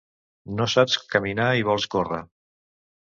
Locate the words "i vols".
1.59-1.89